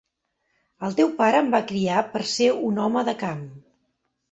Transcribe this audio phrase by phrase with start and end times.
[0.87, 3.47] El teu pare em va criar per ser un home de camp.